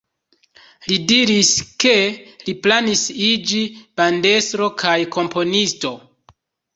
Li 0.91 0.95
diris, 1.09 1.49
ke 1.83 1.91
li 2.47 2.55
planis 2.67 3.03
iĝi 3.25 3.59
bandestro 4.01 4.71
kaj 4.85 4.95
komponisto. 5.17 5.93